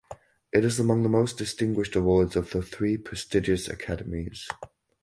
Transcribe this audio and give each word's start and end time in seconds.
It 0.51 0.65
is 0.65 0.79
among 0.79 1.03
the 1.03 1.09
most 1.09 1.37
distinguished 1.37 1.95
awards 1.95 2.35
of 2.35 2.49
the 2.49 2.63
three 2.63 2.97
prestigious 2.97 3.67
academies. 3.67 4.47